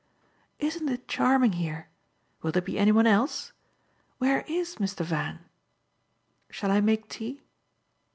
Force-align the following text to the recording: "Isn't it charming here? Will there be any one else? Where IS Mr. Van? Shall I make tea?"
"Isn't 0.57 0.89
it 0.89 1.07
charming 1.07 1.51
here? 1.51 1.89
Will 2.41 2.51
there 2.51 2.61
be 2.63 2.79
any 2.79 2.91
one 2.91 3.05
else? 3.05 3.53
Where 4.17 4.43
IS 4.47 4.77
Mr. 4.77 5.05
Van? 5.05 5.45
Shall 6.49 6.71
I 6.71 6.81
make 6.81 7.07
tea?" 7.07 7.43